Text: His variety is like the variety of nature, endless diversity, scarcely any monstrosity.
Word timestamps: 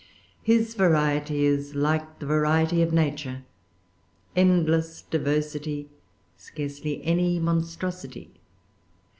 His 0.41 0.73
variety 0.73 1.45
is 1.45 1.75
like 1.75 2.17
the 2.17 2.25
variety 2.25 2.81
of 2.81 2.91
nature, 2.91 3.43
endless 4.35 5.03
diversity, 5.03 5.89
scarcely 6.37 7.05
any 7.05 7.37
monstrosity. 7.37 8.31